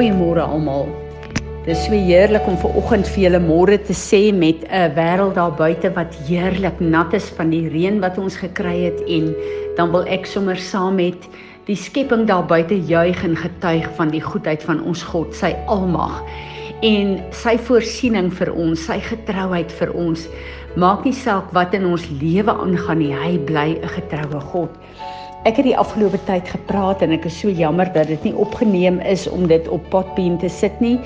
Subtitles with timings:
[0.00, 0.86] Goeiemôre almal.
[1.66, 5.34] Dit is so heerlik om ver oggend vir julle môre te sê met 'n wêreld
[5.36, 9.34] daar buite wat heerlik nat is van die reën wat ons gekry het en
[9.76, 11.28] dan wil ek sommer saam met
[11.66, 16.24] die skepping daar buite juig en getuig van die goedheid van ons God, sy almag
[16.82, 20.28] en sy voorsiening vir ons, sy getrouheid vir ons.
[20.76, 24.70] Maak nie saak wat in ons lewe aangaan nie, hy bly 'n getroue God.
[25.48, 28.98] Ek het die afgelope tyd gepraat en ek is so jammer dat dit nie opgeneem
[29.08, 30.98] is om dit op potbeen te sit nie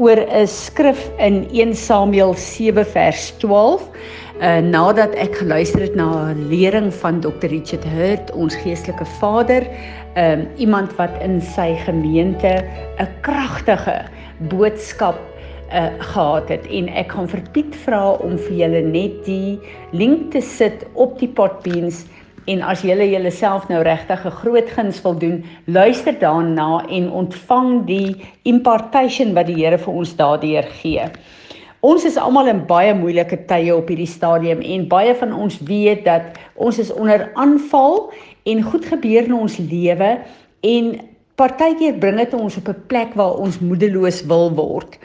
[0.00, 3.84] oor 'n skrif in 1 Samuel 7 vers 12.
[4.40, 9.68] Uh nadat ek geluister het na 'n lering van Dr Richard Hurt, ons geestelike vader,
[10.16, 12.64] um iemand wat in sy gemeente
[12.96, 14.08] 'n kragtige
[14.48, 15.20] boodskap
[15.68, 19.60] uh gehad het en ek gaan vir Piet vra om vir julle net die
[19.92, 22.06] link te sit op die potbeens
[22.46, 27.84] En as jy jouself nou regtig 'n groot guns wil doen, luister daarna en ontvang
[27.86, 31.02] die impartation wat die Here vir ons daardeur gee.
[31.80, 36.04] Ons is almal in baie moeilike tye op hierdie stadium en baie van ons weet
[36.04, 36.22] dat
[36.54, 38.12] ons is onder aanval
[38.44, 40.18] en goed gebeur in ons lewe
[40.60, 41.00] en
[41.34, 44.98] partykeer bring dit ons op 'n plek waar ons moedeloos wil word.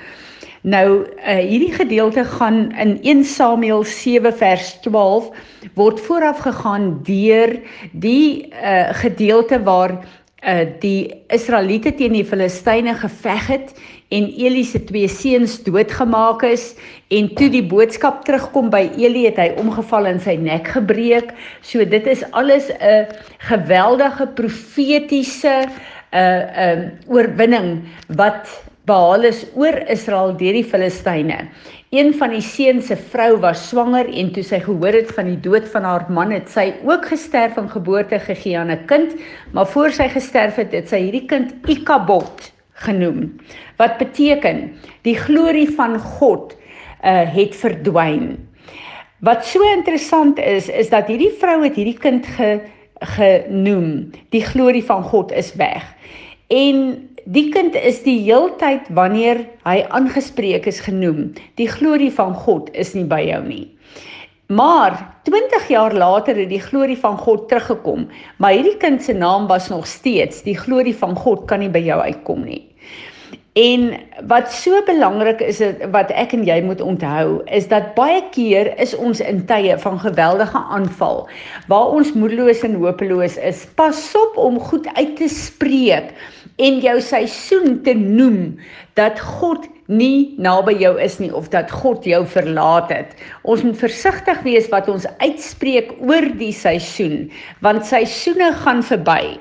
[0.61, 5.31] Nou uh, hierdie gedeelte gaan in 1 Samuel 7 vers 12
[5.73, 7.55] word vooraf gegaan deur
[7.91, 13.73] die uh, gedeelte waar uh, die Israeliete teen die Filistyne geveg het
[14.13, 16.75] en Eli se twee seuns doodgemaak is
[17.09, 21.33] en toe die boodskap terugkom by Eli het hy omgeval en sy nek gebreek.
[21.65, 23.09] So dit is alles 'n
[23.49, 25.71] geweldige profetiese 'n
[26.13, 27.81] uh, 'n um, oorwinning
[28.13, 31.47] wat behaal is oor Israel deur die Filistyne.
[31.91, 35.39] Een van die seuns se vrou was swanger en toe sy gehoor het van die
[35.43, 39.15] dood van haar man, het sy ook gesterf en geboorte gegee aan 'n kind,
[39.51, 43.37] maar voor sy gesterf het, het sy hierdie kind Ikabod genoem.
[43.77, 44.71] Wat beteken
[45.03, 46.55] die glorie van God
[47.03, 48.37] uh het verdwyn.
[49.19, 52.61] Wat so interessant is, is dat hierdie vrou het hierdie kind ge
[53.01, 54.11] genoem.
[54.29, 55.81] Die glorie van God is weg.
[56.47, 61.31] En die kind is die heeltyd wanneer hy aangespreek is genoem.
[61.59, 63.67] Die glorie van God is nie by jou nie.
[64.51, 69.47] Maar 20 jaar later het die glorie van God teruggekom, maar hierdie kind se naam
[69.47, 72.65] was nog steeds die glorie van God kan nie by jou uitkom nie.
[73.59, 73.99] En
[74.31, 75.59] wat so belangrik is
[75.91, 79.99] wat ek en jy moet onthou is dat baie keer is ons in tye van
[79.99, 81.25] geweldige aanval
[81.67, 83.65] waar ons moedeloos en hopeloos is.
[83.75, 86.15] Pas op om goed uit te spreek
[86.57, 88.57] en jou seisoen te noem
[88.99, 93.15] dat God nie naby jou is nie of dat God jou verlaat het.
[93.43, 97.27] Ons moet versigtig wees wat ons uitspreek oor die seisoen
[97.65, 99.35] want seisoene gaan verby.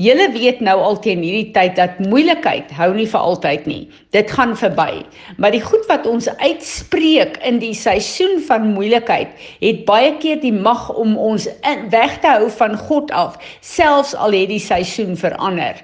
[0.00, 3.82] Julle weet nou al teen hierdie tyd dat moeilikheid hou nie vir altyd nie.
[4.16, 5.04] Dit gaan verby.
[5.38, 9.30] Maar die goed wat ons uitspreek in die seisoen van moeilikheid
[9.62, 11.46] het baie keer die mag om ons
[11.94, 15.78] weg te hou van God af, selfs al het die seisoen verander.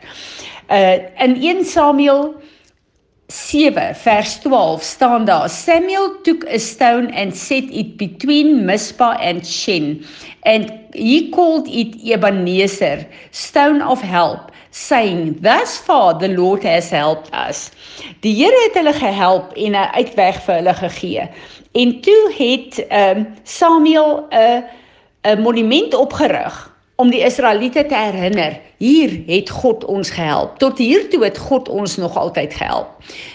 [0.71, 2.40] Uh in 1 Samuel
[3.31, 9.47] 7 vers 12 staan daar Samuel took a stone and set it between Mizpah and
[9.47, 10.05] Shen
[10.43, 17.31] and he called it Ebenezer stone of help saying thus far the Lord has helped
[17.49, 17.71] us.
[18.21, 21.29] Die Here het hulle gehelp en 'n uitweg vir hulle gegee.
[21.73, 24.65] En toe het um, Samuel 'n
[25.23, 26.70] 'n monument opgerig
[27.01, 30.55] om die Israeliete te herinner Hier het God ons gehelp.
[30.57, 32.95] Tot hier toe het God ons nog altyd gehelp.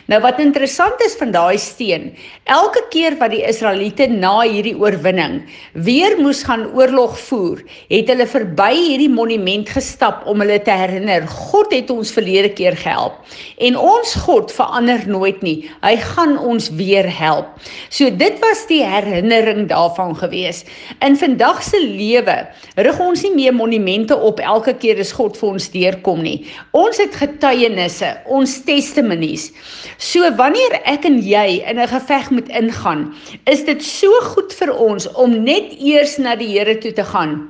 [0.09, 2.07] Nou wat interessant is van daai steen,
[2.49, 5.43] elke keer wat die Israeliete na hierdie oorwinning
[5.85, 11.27] weer moes gaan oorlog voer, het hulle verby hierdie monument gestap om hulle te herinner
[11.29, 13.21] God het ons verlede keer gehelp.
[13.61, 15.69] En ons God verander nooit nie.
[15.85, 17.53] Hy gaan ons weer help.
[17.93, 20.63] So dit was die herinnering daarvan gewees.
[21.05, 22.39] In vandag se lewe
[22.81, 26.37] rig ons nie meer monumente op elke keer as God vir ons deurkom nie.
[26.77, 29.49] Ons het getuienisse, ons testimonies.
[29.97, 33.13] So wanneer ek en jy in 'n geveg moet ingaan,
[33.45, 37.49] is dit so goed vir ons om net eers na die Here toe te gaan.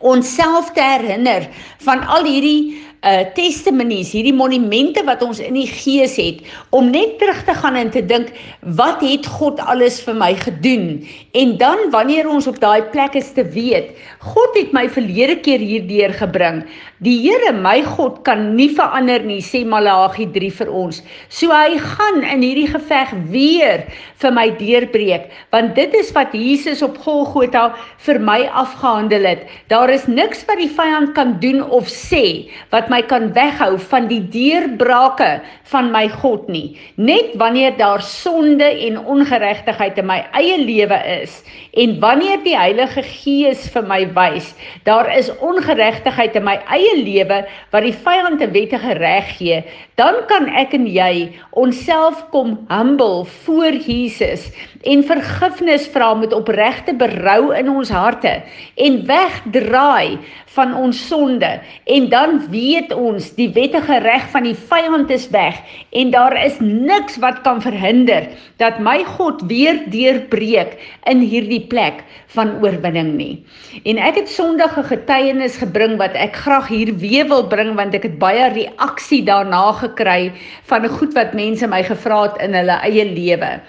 [0.00, 1.48] Onsself te herinner
[1.78, 7.16] van al hierdie uh testimonies, hierdie monumente wat ons in die gees het om net
[7.18, 8.30] terug te gaan en te dink
[8.78, 11.02] wat het God alles vir my gedoen?
[11.34, 13.90] En dan wanneer ons op daai plek is te weet,
[14.22, 16.62] God het my verlede keer hierdeur gebring.
[17.02, 21.00] Die Here, my God, kan nie verander nie, sê Malagi 3 vir ons.
[21.26, 23.82] So hy gaan in hierdie geveg weer
[24.22, 27.72] vir my deurbreek, want dit is wat Jesus op Golgotha
[28.06, 29.42] vir my afgehandel het.
[29.72, 34.06] Daar is niks wat die vyand kan doen of sê wat my kan weghou van
[34.10, 35.30] die deurbrake
[35.72, 36.76] van my God nie.
[37.00, 41.40] Net wanneer daar sonde en ongeregtigheid in my eie lewe is
[41.72, 44.50] en wanneer die Heilige Gees vir my wys
[44.84, 47.38] daar is ongeregtigheid in my eie lewe
[47.72, 49.62] wat die vyand 'n wettige reg gee,
[49.96, 54.50] dan kan ek en jy onsself kom humble voor Jesus
[54.82, 58.42] en vergifnis vra met opregte berou in ons harte
[58.76, 60.18] en wegdraai
[60.54, 62.40] van ons sonde en dan
[62.82, 65.58] weet ons die wettige reg van die vyand is weg
[65.94, 68.26] en daar is niks wat kan verhinder
[68.58, 70.78] dat my God weer deurbreek
[71.10, 72.02] in hierdie plek
[72.34, 73.44] van oorwinning nie.
[73.84, 77.94] En ek het Sondag 'n getuienis gebring wat ek graag hier weer wil bring want
[77.94, 80.32] ek het baie reaksie daarna gekry
[80.64, 83.60] van goed wat mense my gevra het in hulle eie lewe.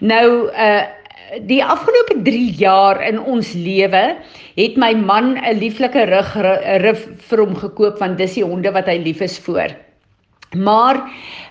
[0.00, 0.99] Nou uh
[1.46, 4.02] die afgelope 3 jaar in ons lewe
[4.56, 6.34] het my man 'n lieflike rug
[6.82, 9.76] rif vir hom gekoop want dis die honde wat hy lief is vir.
[10.56, 10.96] Maar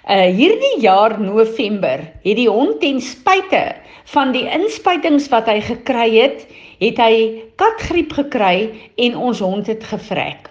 [0.10, 3.76] uh hierdie jaar November het die hond ten spyte
[4.12, 6.48] van die inspuitings wat hy gekry het,
[6.80, 10.50] het hy katgriep gekry en ons hond het gevrek.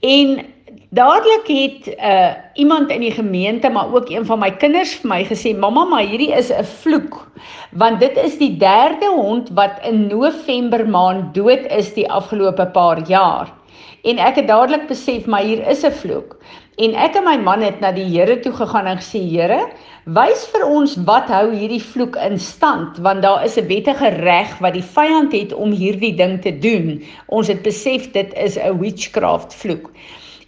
[0.00, 0.55] En
[0.94, 5.24] Dadelik het uh iemand in die gemeente maar ook een van my kinders vir my
[5.26, 7.26] gesê mamma maar hierdie is 'n vloek
[7.72, 13.02] want dit is die derde hond wat in November maand dood is die afgelope paar
[13.08, 13.52] jaar.
[14.04, 16.36] En ek het dadelik besef maar hier is 'n vloek.
[16.76, 19.66] En ek en my man het na die Here toe gegaan en gesê Here,
[20.04, 24.58] wys vir ons wat hou hierdie vloek in stand want daar is 'n wettige reg
[24.58, 27.02] wat die vyand het om hierdie ding te doen.
[27.26, 29.90] Ons het besef dit is 'n witchcraft vloek.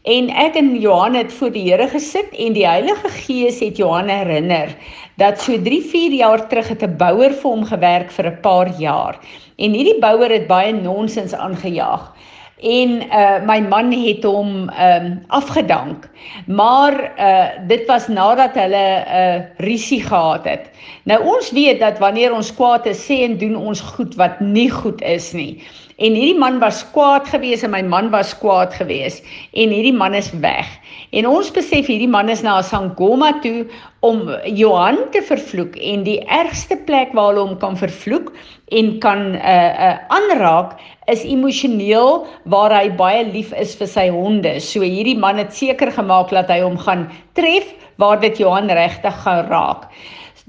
[0.02, 4.08] En ek en Johan het voor die Here gesit en die Heilige Gees het Johan
[4.08, 4.70] herinner
[5.18, 8.70] dat so 3, 4 jaar terug het 'n bouer vir hom gewerk vir 'n paar
[8.78, 9.18] jaar.
[9.56, 12.14] En hierdie bouer het baie nonsens aangejaag.
[12.58, 16.10] En uh my man het hom ehm um, afgedank.
[16.46, 20.70] Maar uh dit was nadat hulle 'n uh, risie gehad het.
[21.02, 24.70] Nou ons weet dat wanneer ons kwaad is, sê en doen ons goed wat nie
[24.70, 25.62] goed is nie.
[25.98, 29.24] En hierdie man was kwaad geweest en my man was kwaad geweest
[29.58, 30.68] en hierdie man is weg.
[31.10, 33.64] En ons besef hierdie man is na Sangoma toe
[34.06, 38.30] om Johan te vervloek en die ergste plek waar hulle hom kan vervloek
[38.78, 40.76] en kan uh uh aanraak
[41.10, 44.54] is emosioneel waar hy baie lief is vir sy honde.
[44.62, 49.18] So hierdie man het seker gemaak dat hy hom gaan tref waar dit Johan regtig
[49.24, 49.90] gaan raak.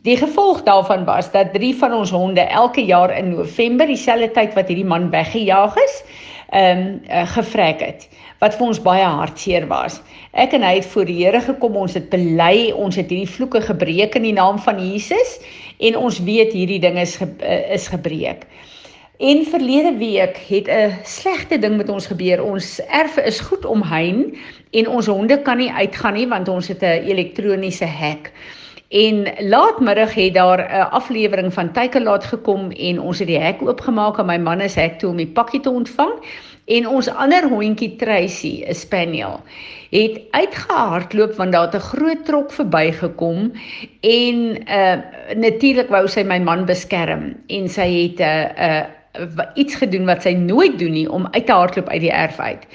[0.03, 4.53] Die gevolg daarvan was dat drie van ons honde elke jaar in November, dieselfde tyd
[4.55, 5.95] wat hierdie man weggejaag is,
[6.49, 8.05] ehm um, uh, gevrek het
[8.39, 9.97] wat vir ons baie hartseer was.
[10.31, 13.59] Ek en hy het voor die Here gekom, ons het bely, ons het hierdie vloeke
[13.61, 15.35] gebreek in die naam van Jesus
[15.83, 18.47] en ons weet hierdie ding is ge, uh, is gebreek.
[19.19, 22.43] En verlede week het 'n slegte ding met ons gebeur.
[22.43, 24.31] Ons erf is goed omheind
[24.71, 28.31] en ons honde kan nie uitgaan nie want ons het 'n elektroniese hek.
[28.89, 34.17] En laatmiddag het daar 'n aflewering van Tykelaat gekom en ons het die hek oopgemaak
[34.17, 36.11] en my man is hek toe om die pakkie te ontvang.
[36.65, 39.41] En ons ander hondjie Tracy, 'n spaniel,
[39.89, 43.51] het uitgehardloop want daar het 'n groot trok verbygekom
[43.99, 44.97] en uh
[45.35, 48.83] natuurlik wou sy my man beskerm en sy het 'n uh, uh
[49.55, 52.65] iets gedoen wat sy nooit doen nie om uit te hardloop uit die erf uit.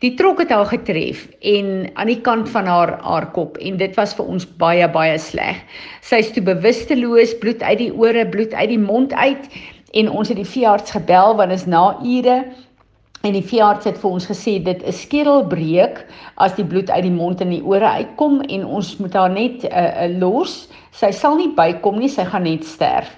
[0.00, 3.96] Die trok het haar getref en aan die kant van haar haar kop en dit
[3.98, 5.58] was vir ons baie baie sleg.
[6.00, 9.50] Sy is toe bewusteloos, bloed uit die ore, bloed uit die mond uit
[9.92, 12.38] en ons het die veearts gebel want is na ure
[13.26, 16.04] en die veearts het vir ons gesê dit is skedelbreek
[16.40, 19.66] as die bloed uit die mond en die ore uitkom en ons moet haar net
[19.68, 20.62] uh, uh, los.
[20.96, 23.10] Sy sal nie bykom nie, sy gaan net sterf.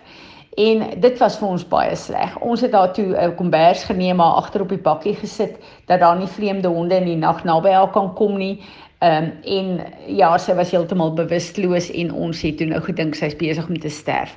[0.61, 2.35] En dit was vir ons baie sleg.
[2.45, 5.57] Ons het daartoe 'n kombers geneem maar agter op die bakkie gesit
[5.87, 8.61] dat daar nie vreemde honde in die nag naby haar kan kom nie.
[8.99, 13.37] Ehm um, en ja, sy was heeltemal bewusteloos en ons het toe nou gedink sy's
[13.37, 14.37] besig om te sterf.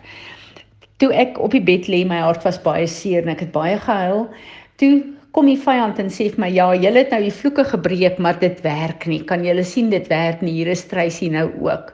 [0.98, 3.78] Toe ek op die bed lê, my hart was baie seer en ek het baie
[3.78, 4.28] gehuil.
[4.76, 8.18] Toe kom die vyand en sê vir my, "Ja, julle het nou die vloeke gebreek,
[8.18, 9.24] maar dit werk nie.
[9.24, 10.52] Kan julle sien dit werk nie?
[10.52, 11.94] Hier is Tracy nou ook."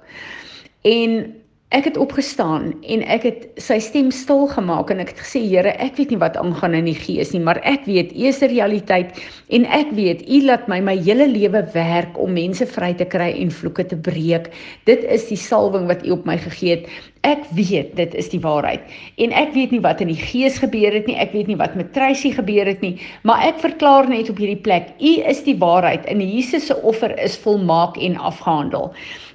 [0.81, 1.40] En
[1.71, 5.71] Ek het opgestaan en ek het sy stem stil gemaak en ek het gesê Here,
[5.79, 8.51] ek weet nie wat aangaan in die gees nie, maar ek weet U is 'n
[8.51, 9.15] realiteit
[9.55, 13.31] en ek weet U laat my my hele lewe werk om mense vry te kry
[13.39, 14.51] en vloeke te breek.
[14.83, 18.39] Dit is die salwing wat U op my gegee het Ek weet dit is die
[18.41, 18.81] waarheid.
[19.21, 21.19] En ek weet nie wat in die gees gebeur het nie.
[21.21, 24.61] Ek weet nie wat met Tracy gebeur het nie, maar ek verklaar net op hierdie
[24.65, 28.89] plek, U is die waarheid en Jesus se offer is volmaak en afgehandel.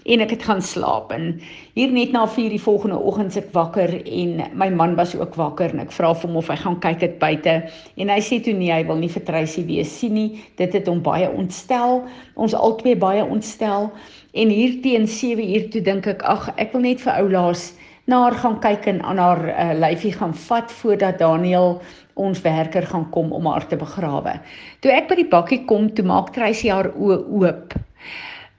[0.06, 1.32] En ek het gaan slaap en
[1.78, 5.34] hier net na 4 die volgende oggend se ek wakker en my man was ook
[5.38, 7.56] wakker en ek vra vir hom of hy gaan kyk dit buite
[7.98, 10.42] en hy sê toe nee, hy wil nie vir Tracy weer sien nie.
[10.58, 12.04] Dit het hom baie ontstel.
[12.38, 13.90] Ons albei baie ontstel.
[14.36, 17.70] En hier teen 7 uur toe dink ek, ag, ek wil net vir oulaas
[18.06, 21.78] na haar gaan kyk en aan haar uh, lyfie gaan vat voordat Daniel
[22.20, 24.36] ons werker gaan kom om haar te begrawe.
[24.84, 27.76] Toe ek by die bakkie kom, toe maak Tracy haar oë oop.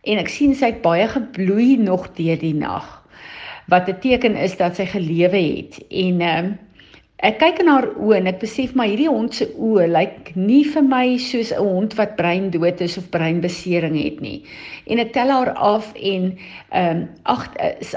[0.10, 2.88] En ek sien sy het baie gebloei nog deur die nag.
[3.70, 5.78] Wat 'n teken is dat sy gelewe het.
[5.92, 6.67] En ehm uh,
[7.26, 10.62] Ek kyk in haar oë en ek besef maar hierdie hond se oë lyk nie
[10.70, 14.44] vir my soos 'n hond wat brein dood is of breinbesering het nie.
[14.86, 16.28] En ek tel haar af en
[16.70, 17.48] ehm um, ag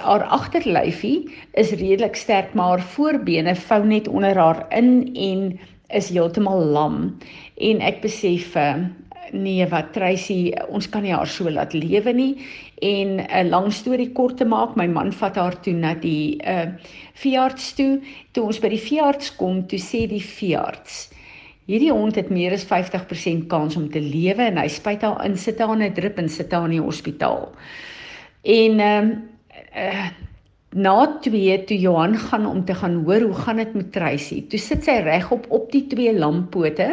[0.07, 5.61] haar agterlyfie is redelik sterk maar haar voorbene vou net onder haar in en
[5.93, 7.19] is heeltemal lam.
[7.61, 8.89] En ek besef uh,
[9.33, 12.33] nee wat Tracy ons kan nie haar so laat lewe nie
[12.81, 16.67] en 'n lang storie kort te maak my man vat haar toe na die uh
[17.15, 18.01] veearts toe
[18.33, 21.11] toe ons by die veearts kom toe sê die veearts
[21.67, 25.37] hierdie hond het meer as 50% kans om te lewe en hy spuit haar in
[25.37, 27.53] sit haar in 'n drip en sit haar in die hospitaal
[28.43, 29.11] en ehm
[29.77, 30.11] uh, uh,
[30.71, 34.45] Na twee toe Johan gaan om te gaan hoor hoe gaan dit met Tracy.
[34.47, 36.93] Toe sit sy regop op die twee lampote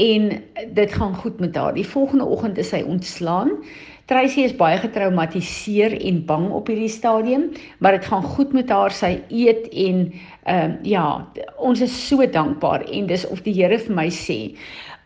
[0.00, 0.30] en
[0.72, 1.74] dit gaan goed met haar.
[1.76, 3.52] Die volgende oggend is sy ontslaan.
[4.06, 7.46] Tracy is baie getraumatiseer en bang op hierdie stadium,
[7.78, 8.92] maar dit gaan goed met haar.
[8.92, 10.12] Sy eet en
[10.44, 11.06] ehm uh, ja,
[11.56, 14.56] ons is so dankbaar en dis of die Here vir my sê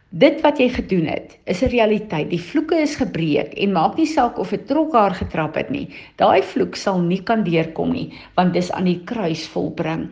[0.09, 2.31] Dit wat jy gedoen het, is 'n realiteit.
[2.31, 5.89] Die vloeke is gebreek en maak nie saak of 'n trok haar getrap het nie.
[6.17, 10.09] Daai vloek sal nie kan deurkom nie, want dis aan die kruis volbring.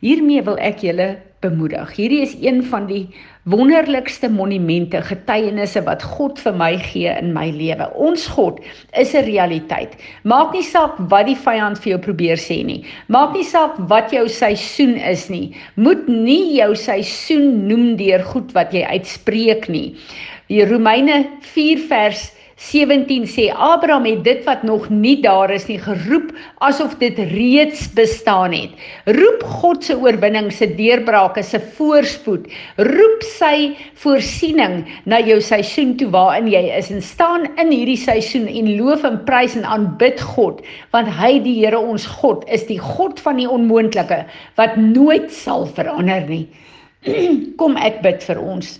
[0.00, 1.90] Hiermee wil ek julle bemoedig.
[1.98, 3.04] Hierdie is een van die
[3.50, 7.88] wonderlikste monumente, getuienisse wat God vir my gee in my lewe.
[7.98, 8.60] Ons God
[8.98, 9.96] is 'n realiteit.
[10.22, 12.84] Maak nie saak wat die vyand vir jou probeer sê nie.
[13.08, 15.54] Maak nie saak wat jou seisoen is nie.
[15.74, 19.96] Moet nie jou seisoen noem deur goed wat jy uitspreek nie.
[20.48, 25.80] Die Romeine 4 vers 17 sê Abraham het dit wat nog nie daar is nie
[25.82, 26.28] geroep
[26.62, 28.76] asof dit reeds bestaan het.
[29.18, 32.46] Roep God se oorwinning se deurbrake se voorspoed.
[32.78, 38.46] Roep sy voorsiening na jou seisoen toe waarin jy is en staan in hierdie seisoen
[38.46, 40.62] en loof en prys en aanbid God
[40.94, 44.22] want hy die Here ons God is die God van die onmoontlike
[44.60, 46.46] wat nooit sal verander nie.
[47.60, 48.78] Kom ek bid vir ons.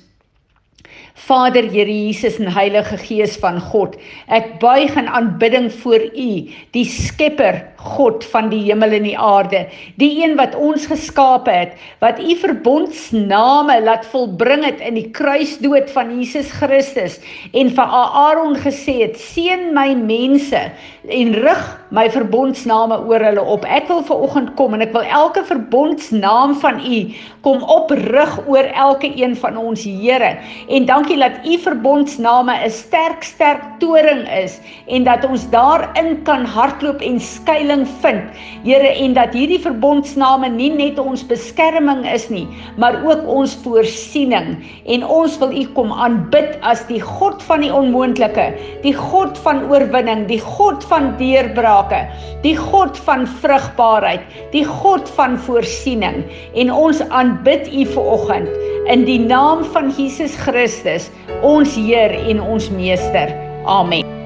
[1.14, 3.99] Vader Here Jesus en Heilige Gees van God,
[4.33, 6.31] ek buig in aanbidding voor U,
[6.73, 9.64] die Skepper, God van die hemel en die aarde,
[10.00, 15.90] die een wat ons geskape het, wat U verbondsname laat volbring het in die kruisdood
[15.92, 17.19] van Jesus Christus
[17.52, 20.64] en vir Aaron gesê het: "Seën my mense
[21.09, 25.02] en rig my verbondsname oor hulle op." Ek wil ver oggend kom en ek wil
[25.02, 30.38] elke verbondsnaam van U kom oprig oor elke een van ons Here.
[30.68, 36.44] En dankie dat U verbondsname 'n sterk sterk toring is en dat ons daarin kan
[36.44, 38.23] hardloop en skuil heling vind.
[38.64, 42.44] Here en dat hierdie verbondsname nie net ons beskerming is nie,
[42.80, 44.56] maar ook ons voorsiening.
[44.90, 48.49] En ons wil U kom aanbid as die God van die onmoontlike,
[48.82, 52.04] die God van oorwinning, die God van deurbrake,
[52.44, 56.22] die God van vrugbaarheid, die God van voorsiening.
[56.54, 58.52] En ons aanbid U vanoggend
[58.92, 61.08] in die naam van Jesus Christus,
[61.40, 63.32] ons Heer en ons Meester.
[63.64, 64.22] Amen.